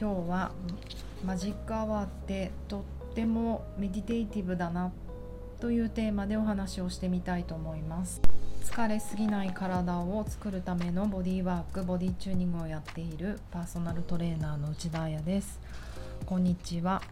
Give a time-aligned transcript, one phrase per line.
[0.00, 0.52] 今日は
[1.26, 4.92] マジックアワーってとってもメディテイティブだな
[5.58, 8.20] というテーマでお話をしてみたいと思います。
[8.62, 15.58] 疲れすぎない体を作るためのボディーワークボディチューニングをやっているパーソナルトレーナーの内田彩です。
[16.26, 17.02] こんにちは。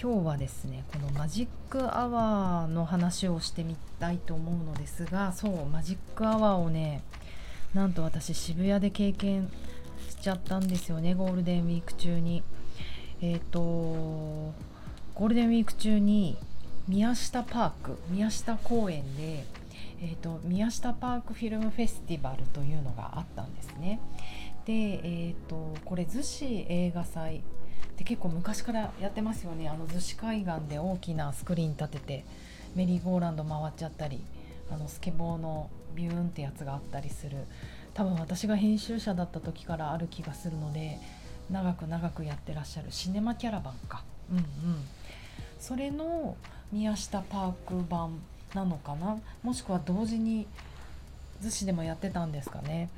[0.00, 7.02] 今日はですねこのマジックアワーの話をしてみたいと思うのですがそうマジックアワーをね
[7.74, 9.50] なんと私渋谷で経験
[10.10, 12.42] しちゃったんですよねゴールデンウィーク中に。
[13.20, 16.36] えっ、ー、とゴールデンウィーク中に
[16.88, 19.44] 宮下パーク宮下公園で、
[20.00, 24.00] えーと、宮下パークフィルムフェスティバルというのがあったんですね。
[24.64, 27.42] で、えーと、これ逗子映画祭。
[27.96, 29.68] で結構昔からやってますよね。
[29.68, 32.24] あの逗子海岸で大きなスクリーン立てて
[32.74, 34.24] メリーゴーランド回っちゃったり
[34.70, 37.36] あのスケボーのビューンってやつがあったりする。
[37.94, 40.98] 多分私が編集者だった時からある気がするので
[41.50, 44.02] 長く長くやってらっしゃるシネマキャラバンか。
[44.30, 44.44] うんうん。
[45.58, 46.36] それの
[46.72, 48.20] 宮下パーク版
[48.54, 49.18] なのかな？
[49.42, 50.46] もしくは同時に
[51.42, 52.88] 逗子でもやってたんですかね？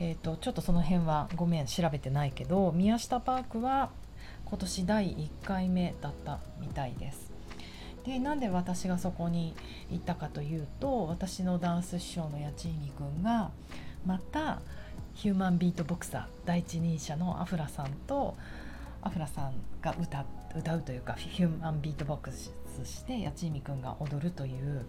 [0.00, 3.90] えっ、ー、とちょっとその辺はごめん調べてないけど宮下パークは
[4.44, 7.30] 今年第1回目だったみたいです。
[8.04, 9.54] でなんで私がそこに
[9.90, 13.50] 行ったかというと私のダンス師匠の八千美君が
[14.06, 14.60] また
[15.14, 18.36] ヒューマンビートボクサー第一人者のアフラさんと
[19.02, 20.24] アフラさんが歌
[20.56, 22.50] 歌うというかヒューマンビートボックス
[22.84, 24.84] して八千美君が踊るという、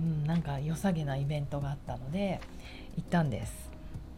[0.00, 2.40] うん、なんか良さげなイベントがあったので
[2.96, 3.70] 行ったんです。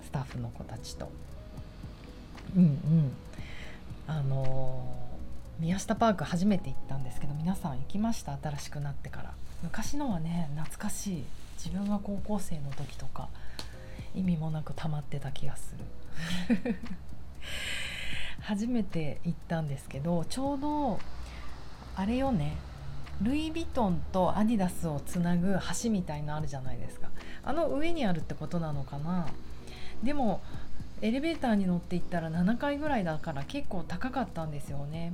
[0.05, 1.11] スタッフの子たちと。
[2.57, 3.13] うんうん。
[4.07, 8.37] あのー、宮下パーク初めて行ったんですけど皆さん行きました？
[8.41, 9.33] 新しくなってから。
[9.63, 11.25] 昔のはね懐かしい。
[11.57, 13.29] 自分が高校生の時とか
[14.15, 15.75] 意味もなく溜まってた気がす
[16.59, 16.77] る。
[18.41, 20.99] 初めて行ったんですけどちょうど
[21.97, 22.57] あれよね。
[23.23, 27.09] ルイ・ヴィトンとアディダスをつなぐ橋みたいのあるじゃないですか。
[27.45, 29.27] あの上にあるってことなのかな。
[30.03, 30.43] でも
[31.05, 35.13] エレベーターに乗っていったら7階ぐらいだから結構高かったんですよね。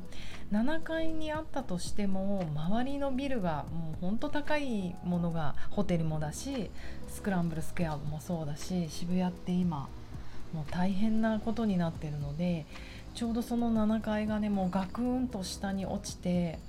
[0.53, 6.71] 7階にあったとしても周りのビルがもうほんと高いものがホテルもだし
[7.09, 9.89] スクランブルスクエアもそうだし渋谷って今
[10.53, 12.67] もう大変なことになってるので
[13.15, 16.61] ちょうどその7階がねもうガクンと下に落ちて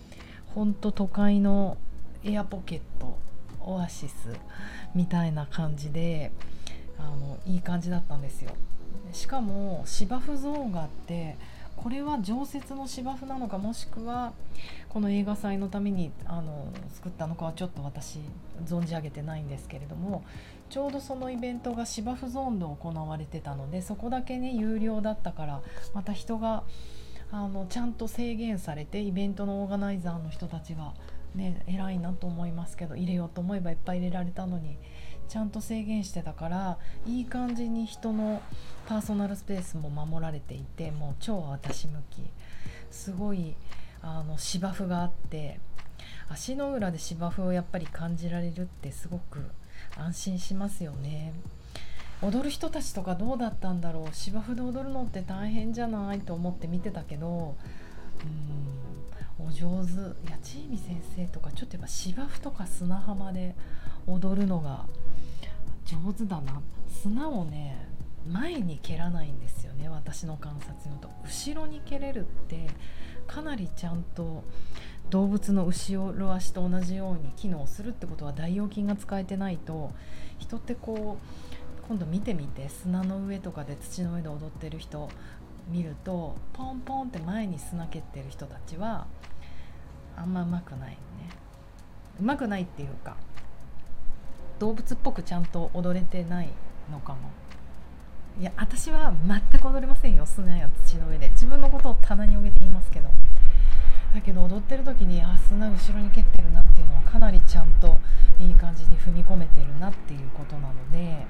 [0.56, 1.78] ほんと都会の
[2.24, 3.20] エアポケット
[3.60, 4.30] オアシス
[4.96, 6.31] みたいな感じで
[6.98, 8.52] あのいい感じだったんですよ。
[9.12, 11.38] しかも芝生ゾーンがあって
[11.75, 14.34] これは常設の芝生なのかもしくは
[14.90, 18.19] この映画祭のためにあの作ったのかはちょっと私
[18.66, 20.24] 存じ上げてないんですけれども
[20.69, 25.62] ちょうどそのイベントが芝生ゾーンで行われてたのでそこだけね有料だったから
[25.94, 26.63] また人が
[27.31, 30.94] あのちゃんと制限されてイベントのオーガナイザーの人たちが
[31.34, 34.78] ね偉いなと思いますけど入れようと思えばいっぱい入れられたのに
[35.31, 36.78] ちゃんと制限してたから
[37.08, 38.42] いい感じに人の
[38.86, 42.22] パーソナルスペースも守られていてもう超私向き。
[42.92, 43.56] すごい
[44.02, 45.62] あの芝生があって
[46.28, 49.40] 足の裏で芝生をやっぱり感じられるってすごく
[49.96, 51.31] 安心しますよね。
[52.22, 54.08] 踊る人たちとかどうだったんだろう？
[54.12, 57.56] 芝生で踊るのって大変じゃないと思って見てたけど
[59.40, 59.94] うんお上手。
[60.30, 63.56] 八千美先生とかちょっとやっぱ芝生とか砂浜で
[64.08, 64.88] 踊るのが
[65.91, 66.62] 上手だな。
[66.88, 67.88] 砂をね
[68.28, 69.90] 前に蹴らないんですよね。
[69.90, 71.09] 私の観察によると。
[71.24, 72.68] 後ろに蹴れるって
[73.28, 74.44] かなりちゃんと
[75.09, 79.91] 動物の後ろ足と同じように機能するってことは大腰筋が使えてないと
[80.38, 82.69] 人ってこう今度見てみて。
[82.69, 85.09] 砂の上とかで土の上で踊ってる人
[85.69, 89.07] 見るとポンポンって前に砂蹴ってる人たちは
[90.16, 90.97] あんまうまくないね。
[92.19, 93.18] うまくないっていうか
[94.62, 96.50] 動物っぽくちゃんと踊れてない
[96.92, 97.31] のかも。
[98.40, 101.30] いや私は全く踊れませんよ砂や土の上で。
[101.31, 103.10] 自分のことを棚に置けていますけど。
[104.13, 107.98] だけど踊ってる時にあ砂後ろに蹴ってるなっていうのはかなりちゃんと
[108.40, 111.25] いい感じに踏み込めてるなっていうことなので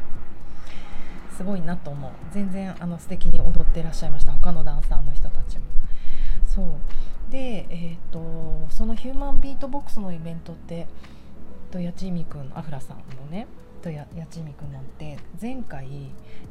[1.38, 2.12] すごいなと思う。
[2.34, 4.34] 全然あの素敵に踊ってらっしゃいました。
[4.34, 5.64] 他のダンサーの人たちも。
[6.46, 7.32] そう。
[7.32, 10.88] でえっ、ー、とそのヒューマンビートボックスのイベントって
[11.72, 13.48] と八千美君アフラさんのね
[13.82, 15.88] とや八千美君なんて前回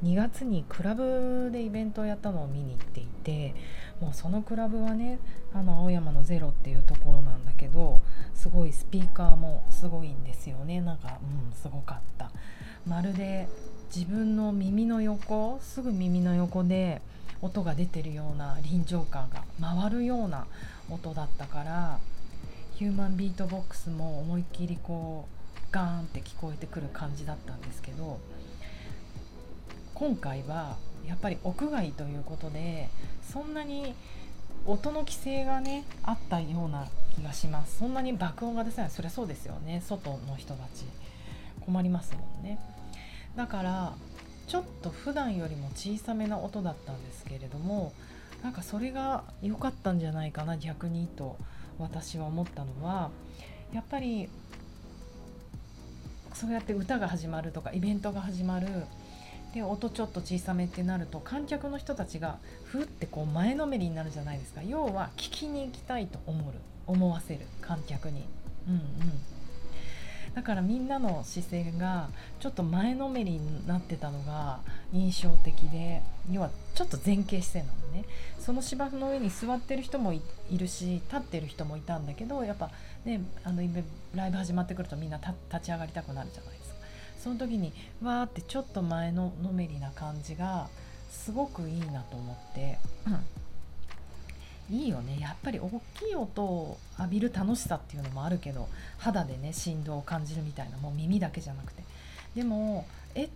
[0.02, 3.54] 2月にクラブでイベントをやったのを見に行っていて
[4.00, 5.18] もうそのクラブはね
[5.54, 8.00] あの青山のゼロっていうところなんだけど
[8.34, 10.80] すごいスピーカーもすごいんですよね。
[10.80, 12.30] なんかうんすごかった。
[12.86, 13.46] まるで
[13.94, 17.02] 自分の耳の横すぐ耳の横で
[17.42, 20.46] 音が出てるような臨場感が回るような
[20.90, 21.98] 音だったから
[22.80, 28.18] ヒューマンビートボックスも思いっきりこうガーンって聞こえてくる感じだったんですけど
[29.92, 32.88] 今回はやっぱり屋外ということで
[33.30, 33.94] そんなに
[34.64, 37.80] 音の規制がねあったような気がします。
[37.80, 38.90] そんなに爆音が出せない。
[38.90, 39.82] そりゃそうですよね。
[39.86, 40.86] 外の人たち。
[41.66, 42.58] 困りますもんね。
[43.36, 43.92] だから
[44.46, 47.92] ちょっと普段よりも小さめな音だったんですけれども
[48.42, 51.36] なんかそれが良かったんじゃないかな逆にと
[51.80, 53.10] 私は思ったのは
[53.72, 54.28] やっぱり
[56.34, 58.66] そうやって歌が始まるとかイベントが始まる。
[59.54, 64.62] で音ちょっと小さめってなると観客の人たちがふってこう前のめりになるじゃないですか。
[64.62, 66.52] 要は聞きに行きたいと思う
[66.86, 68.24] 思わせる観客に。
[68.68, 68.80] うんうん。
[70.34, 74.60] だからみんなの姿勢がちょっと前のめりになってたのが
[74.92, 78.04] 印象的で要はちょっと前傾姿勢なのね。
[78.38, 80.22] その芝生の上に座ってる人もい
[80.56, 82.70] るし立ってる人もいたんだけどやっぱ
[83.04, 83.62] ねあの
[84.14, 85.18] ライブ始まってくるとみんな
[85.52, 86.76] 立ち上がりたくなるじゃないですか。
[87.18, 87.72] その時に
[88.02, 90.68] わーってちょっと前ののめりな感じが
[91.10, 92.78] すごくいいなと思って、
[94.70, 95.18] いいよね。
[95.20, 98.68] やっぱり大きい音を浴びる楽しさっていうのもあるけど
[98.98, 101.82] 肌でね振動を感じるみたいなもう耳だけじゃなくて。
[102.34, 103.28] でもえ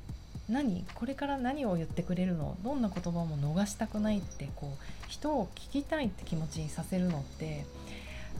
[0.48, 0.84] 何？
[0.94, 2.56] これから何を言ってくれるの？
[2.62, 7.66] どんな言葉も逃したくないってこう人を聞きたいって気持ちにさせるのって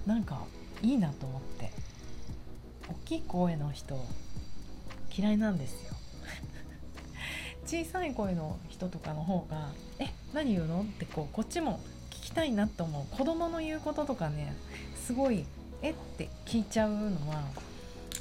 [0.06, 0.43] なんか
[0.82, 1.70] いいなと思って。
[2.87, 3.99] 大きい声の人
[5.17, 5.94] 嫌いなんですよ。
[7.64, 11.81] 小さい声の人とかの方が「え何言うの?」ってこうこっちも
[12.35, 13.17] たいなと思う。
[13.17, 14.55] 子供の言うこととかね
[15.07, 15.45] すごい
[15.83, 17.43] 「えっ?」て聞いちゃうのは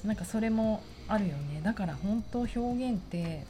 [0.05, 1.61] なんかそれもあるよね。
[1.63, 3.45] だから本当表現って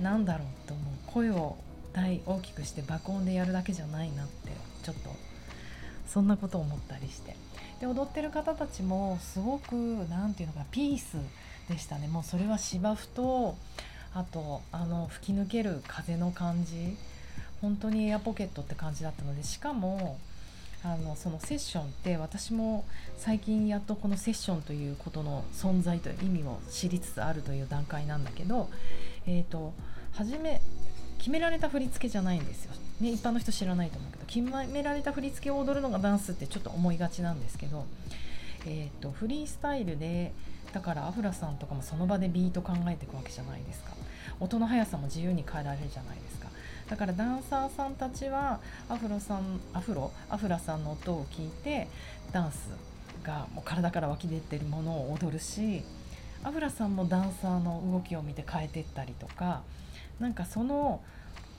[0.00, 0.94] 何だろうと思う。
[1.06, 1.56] 声を
[1.92, 5.10] 大大きくして爆音でやるだけじゃないなってちょっと
[6.06, 7.36] そんなこと思ったりして。
[7.80, 9.74] で踊ってる方たちもすごく
[10.10, 11.16] 何て言うのかピース
[11.68, 12.08] でしたね。
[12.08, 13.56] もうそれは芝生と
[14.14, 16.96] あとあの吹き抜ける風の感じ。
[17.60, 20.18] 本当にエアポケットって感じだったのでしかも
[20.84, 22.84] あのそのセッションって私も
[23.16, 28.68] 最近やっとこのセッションということの存在という意味を知りつつあるという段階なんだけど、
[29.26, 29.72] えーと、
[30.12, 30.60] 初め
[31.18, 37.84] 決められた振り付けじゃないんですよ、ね、一般の人知らないと思うけど決められた振り付けを踊るのがダンスってちょっと思いがちなんですけど、
[38.66, 40.32] えーとフリースタイルで
[40.72, 43.92] だからアフラさんとかもその場でビート考えていくわけじゃないですか。
[44.40, 46.47] 音の速さも自由に変えられるじゃないですか。
[46.88, 50.10] だからダンサーさんたちはアフロさんアフロ？
[50.30, 51.88] アフラさんの音を聞いて
[52.32, 52.70] ダンス
[53.22, 55.82] がもう体から湧き出てるものを踊るし
[56.42, 59.62] アフラさんもダンサーの動きを見て変えていったりとか
[60.18, 61.00] なんかその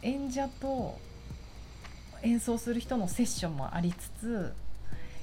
[0.01, 0.97] 演者と
[2.23, 4.53] 演奏する人のセッションもありつつ、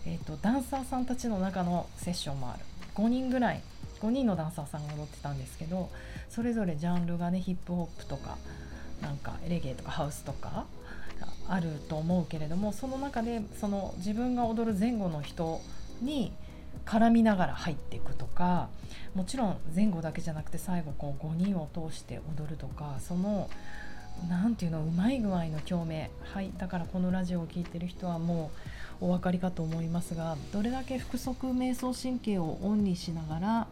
[0.06, 2.60] えーと、ダンサーさんたちの中のセッションもある。
[2.94, 3.62] 5人ぐらい
[4.00, 5.90] 5人のダンサーさんが踊ってたんですけど
[6.30, 8.38] それぞれジャンルがねヒップホップとか
[9.02, 10.66] なんかレゲエとかハウスとか
[11.48, 15.60] あると思うけれどもその中でその自分が踊る前後の人
[16.02, 16.32] に
[16.84, 18.68] 絡みながら入っていくとか
[19.14, 23.48] もちろん前後だけじゃなくて最後こう5人を通して踊るとかその
[24.28, 28.50] 何ていうのうまい具合の共鳴はいだからこのラジオを聴いてる人はも
[29.00, 33.66] うお分かりかと思いますがどれだけ腹側瞑想神経をオンにしながら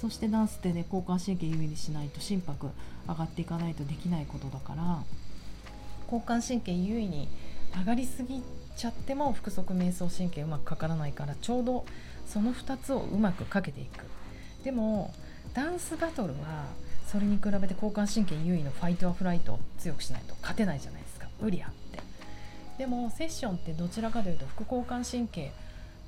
[0.00, 2.68] そしてダンスってね交感神経優位にしないと心拍
[3.08, 5.02] 上がっていかないとできないことだから。
[6.04, 7.28] 交感神経優位に
[7.76, 8.42] 上がりすぎ
[8.76, 11.84] ちゃっても腹側瞑想神経うまくかからないからちょうど
[12.26, 14.04] その2つをうまくかけていく。
[14.64, 15.12] でも
[15.54, 16.64] ダンスバトルは
[17.10, 21.28] それに比べて交感神経優位のファイトアフライトを強くしないと勝てないじゃないですか。
[21.40, 22.00] 無理あって。
[22.78, 25.52] でもセッションってどちらかというと副交感神経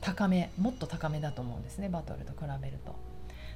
[0.00, 2.94] 高めもっと高めだと思うんですねバトルと比べると。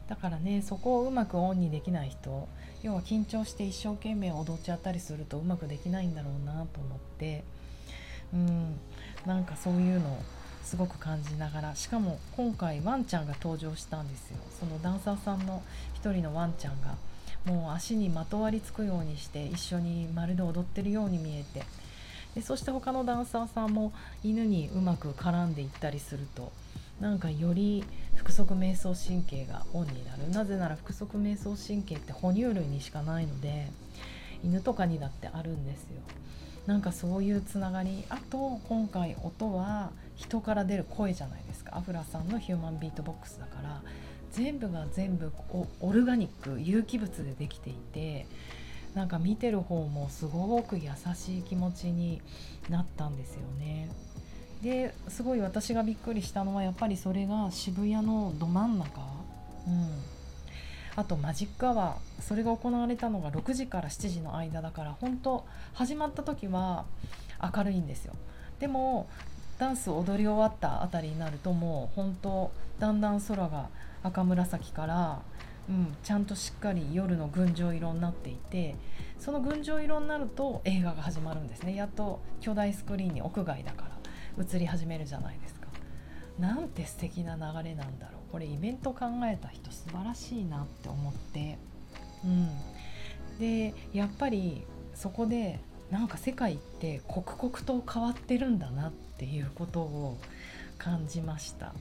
[0.09, 2.49] だからねそこをうまくオンにできない人
[2.83, 7.45] 要は緊張して一生懸命踊っちゃったりするとうまくできないんだろうなと思って
[8.33, 8.79] うん
[9.27, 10.23] なんかそういうのを
[10.65, 14.37] すごく感じながらしかも今回ワンちゃんが登場したんですよ。
[14.59, 15.63] そのダンサーさんの
[15.95, 16.97] 一人のワンちゃんが
[17.45, 21.65] もう足にまとわりつくようにして一緒にまるで踊ってるように見えて
[22.35, 23.93] でそして他のダンサーさんも
[24.23, 26.53] 犬にうまく絡んでいったりすると
[27.01, 27.85] なんかより
[28.23, 30.31] 腹側瞑想神経がオンになる。
[30.31, 33.69] なぜなら腹側瞑想神経って哺乳類にしかないので
[34.45, 36.01] 犬とかにだってあるんですよ。
[36.67, 38.05] なんかそういうつながり。
[38.09, 41.77] あと今回音は人から出る声じゃないですか。
[41.77, 43.83] アフラさんのヒューマンビートボックスだから
[44.31, 45.33] 全部が全部
[45.81, 48.27] オルガニック有機物でできていて
[48.95, 52.23] なんか見てる方もすごく優しい気持ちに
[52.69, 53.89] なったんですよね。
[54.63, 59.01] ですごい私がびっくりしたのはやっぱりそれが渋谷のど真ん中、
[59.67, 59.89] うん、
[60.95, 62.23] あとマジックアワー。
[62.23, 66.85] それが行われたのが6時から7時の間だから本当始まった時は
[67.43, 68.15] 明るいんですよ。
[68.61, 69.09] でも
[69.59, 73.69] ダンス踊り終わったあたりになるともう本当だんだん空が
[74.05, 75.23] 赤紫から
[75.69, 78.75] うん、ちゃんとしっかり夜の群青色になっていて
[79.19, 81.77] その群青色になると映画が始まるんですね。
[81.77, 83.92] やっと巨大スクリーンに屋外だから。
[84.39, 85.69] 映り始めるじゃないですか。
[86.39, 88.33] なんて素敵な流れなんだろう。
[88.33, 91.59] これイベント考えた人素晴らしいなって思って。
[92.25, 92.49] うん。
[93.39, 95.61] でやっぱりそこで
[95.91, 100.19] なんか世界って刻々と変わってるんだなっていうことを
[100.79, 101.73] 感じました。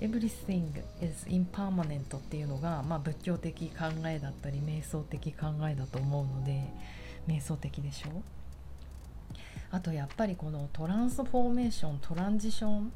[0.00, 6.64] Everything is impermanent っていうのが、まあ、仏教的考えだったり瞑想的考えだと思うので
[7.26, 8.22] 瞑想的でしょ？
[9.70, 12.92] あとやっぱりこのトランスフォーメーショントランジション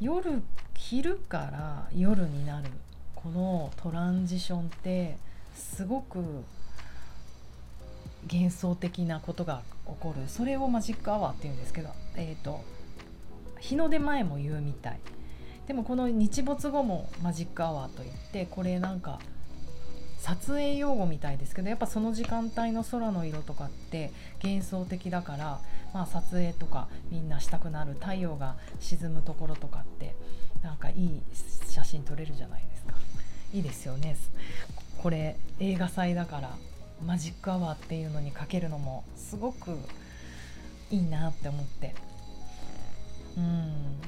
[0.00, 0.42] 夜
[0.74, 2.68] 昼から夜になる
[3.14, 5.16] このトランジションって
[5.54, 6.18] すごく
[8.30, 10.28] 幻想的なことが起こる。
[10.28, 12.60] それをマジックアワーっていうんですけど、えーと
[13.60, 14.98] 日の出前も言うみたい。
[15.68, 19.20] でもこの日没後もマジックアワーといってこれなんか
[20.22, 25.36] 撮影用語みたいですけどやっぱその時間帯の空の色とかって幻想的だか？
[25.36, 25.60] ら、
[25.92, 30.14] まあ、撮影とかみんなしたくなる太陽が沈むところとかって
[30.62, 31.20] なんかいい
[31.68, 32.94] 写真撮れるじゃないですか。
[33.52, 34.16] いいですよね
[34.98, 36.56] これ映画祭だから
[37.04, 39.76] マジックアワーっていうのにかけるのもすごく
[40.92, 41.96] いいなって思って。
[43.36, 43.98] うん。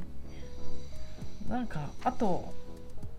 [1.49, 2.55] なんかあと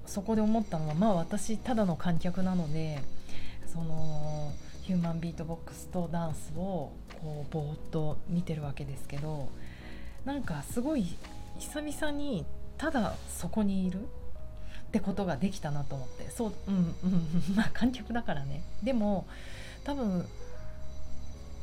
[0.07, 3.01] そこで思ったのはまあ私ただの観客なので
[3.65, 4.51] その
[4.83, 9.49] ヒューマンビートボックスとダンスをこうぼーっと見てるわけですけど
[10.25, 11.05] なんかすごい
[11.57, 12.45] 久々に
[12.77, 14.05] ただそこにいるっ
[14.91, 16.85] てことができたなと思ってそううんうん
[17.55, 18.63] まあ観客だからね。
[18.83, 19.25] でも
[19.83, 20.25] 多分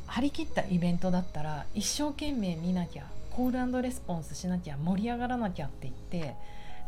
[0.07, 6.35] 張り切ったイベントだったら一生懸命見なきゃコールレスポンスしなきゃ盛り上がらなきゃって言って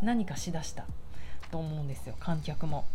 [0.03, 0.85] 何かしだした。
[1.51, 2.85] と思うんですよ観客も。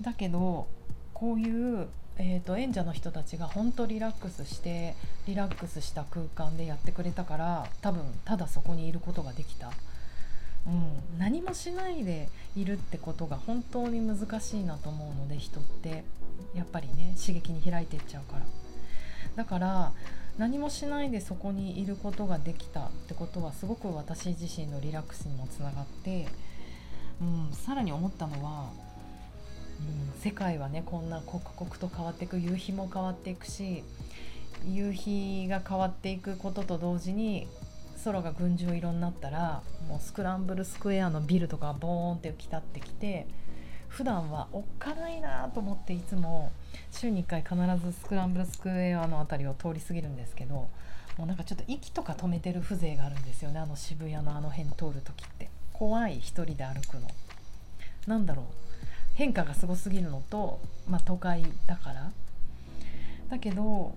[0.00, 0.66] だけど
[1.14, 4.94] こういう、えーと、演者の人たちが本当リラックスして
[5.26, 9.70] リラックスした空間でやってくれたから多分ただそこにいることができた。
[10.64, 16.04] うん、何もしないでいるってことが本当に難しいなと思うので人って
[16.54, 18.46] やっぱりね刺激に開いていっちゃうから
[19.34, 19.92] だから
[20.38, 26.26] 何もしないでそこにいることができたってことはすごく私自身のリラックスにもつながって、
[27.22, 28.70] うん、さらに思ったのは、
[29.78, 33.84] うん、世界はねこんな刻々と変わっていく夕日も変わっていくし
[34.66, 37.46] 夕日が変わっていくことと同時に
[38.04, 43.28] 空が群青色になったらもうスクランブルスクエアのビルとかボーンって浮き立ってきて
[43.86, 46.50] 普段はおっかないなと思っていつも
[46.90, 50.70] 週に1回必ずスクランブルスクエアの辺りを通り過ぎるんですけども
[51.20, 55.61] うなんかちょっと息とか止めてる風情があるんですよねあの渋谷のあの辺通る時って。
[55.72, 57.08] 怖い一人で歩くの。
[58.06, 58.44] なんだろう。
[59.14, 62.12] 変化がすごすぎるのと、まあ、都会だから。
[63.30, 63.94] だけど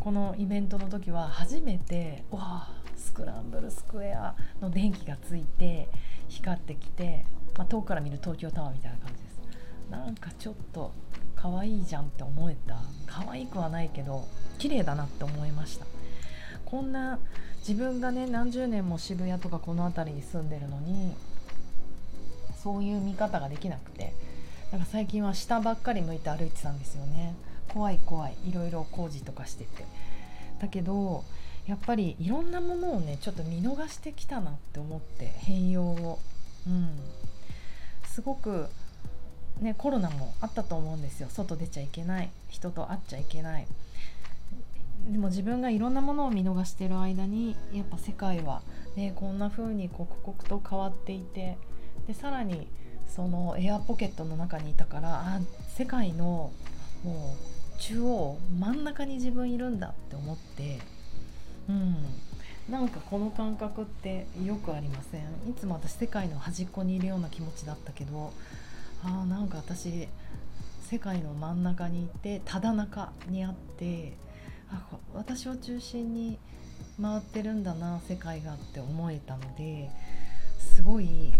[0.00, 5.88] このイベントの時は初めてわあスクランブルスクエアの電気がついて
[6.28, 9.40] 光ってきてまあ、遠くから見る東京タワーみたいな感じです。
[9.90, 10.92] なんかちょっと
[11.36, 12.78] 可愛いじゃんって思えた。
[13.06, 14.26] 可愛くはないけど
[14.58, 15.86] 綺麗だなって思いました。
[16.74, 17.20] こんな
[17.60, 21.14] 自分がね何十年も渋谷とかこの辺りに住んでるのに
[22.64, 24.12] そういう見方ができなくて
[24.72, 27.36] だから最近は下ばっかり向いて歩いてたんですよね。
[27.68, 28.34] 怖い怖い。
[28.44, 29.84] いろいろ工事とかしてて。
[30.60, 31.22] だけど
[31.68, 36.18] やっぱりいろんなものをねちょっと見逃してきたなって思って変容を。
[36.66, 36.88] うん。
[38.04, 38.66] すごく
[39.60, 41.28] ねコロナもあったと思うんですよ。
[41.30, 42.30] 外出ちゃいけない。
[42.48, 43.68] 人と会っちゃいけない。
[45.10, 48.62] でも自分がいろんなものを見逃してる間にやっぱ世界は、
[48.96, 51.58] ね、こんな風に刻々と変わっていて
[52.06, 52.66] でさらに
[53.06, 56.52] そのエアポケットの中にいたからあ世界の
[57.04, 57.36] も
[57.76, 60.78] う中央真ん中に自分いるんだって思って
[61.68, 61.96] うん。
[62.66, 65.20] なんかこの感覚ってよくありません？
[65.50, 68.32] いつも私世界の端っこにいるような気持ちだったけど
[69.02, 70.08] あーなんか私
[70.80, 74.14] 世界の真ん中にいてただ中にあって
[74.74, 76.38] あ私を中心に
[77.00, 79.90] 回ってるんだな世界がって思えたので
[80.58, 81.32] すごい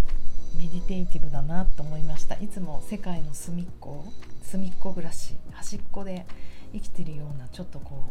[0.57, 2.37] メディテイティブだなと思いました。
[2.37, 4.05] いつも世界の隅っこ
[4.43, 6.27] 隅っこ暮らし端っこで
[6.73, 8.05] 生きてるようなちょっとこ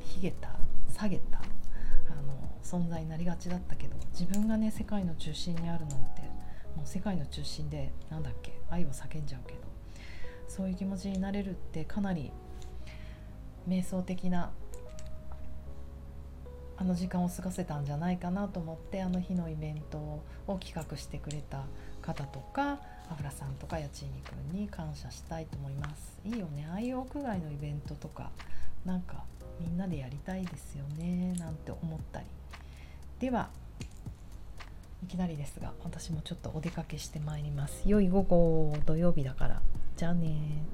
[0.00, 0.48] うひげた
[0.92, 1.42] 下げたあ
[2.22, 6.22] の存在になりがちだったけど自分がね世界の中心にあるなんて
[6.74, 9.60] もう世界の中心でなんだっけ愛を叫んじゃうけど
[10.48, 12.32] そういう気持ちになれるってかなり
[13.68, 14.50] 瞑想的な
[16.76, 20.22] あの時間を過ごせたんじゃないかなと思ってあの日のイベントを
[20.58, 21.64] 企画してくれた
[22.02, 22.80] 方とか
[23.10, 26.18] アフラさんとかやちいにくんに感謝したいと思います。
[26.24, 26.66] いいよね。
[26.70, 28.30] ああいう屋外のイベントとか
[28.84, 29.24] なんか
[29.60, 32.26] みんなでやりたいですよねなんて思ったり。
[33.20, 33.50] では
[35.02, 37.82] いきなりですが私もちょっとお出かけしてまいります。
[37.86, 39.62] 良い午後土曜日だから。
[39.96, 40.64] じゃあね